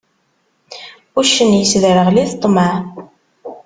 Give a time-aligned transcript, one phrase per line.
[1.19, 2.75] Uccen, yesderγel-it ṭṭmeε.